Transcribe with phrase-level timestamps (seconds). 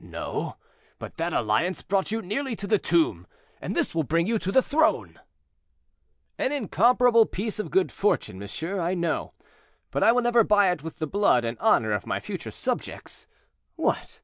[0.00, 0.56] "No;
[0.98, 3.28] but that alliance brought you nearly to the tomb,
[3.60, 5.20] and this will bring you to the throne."
[6.36, 9.34] "An incomparable piece of good fortune, monsieur, I know;
[9.92, 13.28] but I will never buy it with the blood and honor of my future subjects.
[13.76, 14.16] What!